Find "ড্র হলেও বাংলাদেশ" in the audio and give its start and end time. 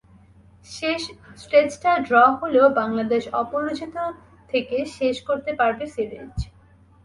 2.07-3.23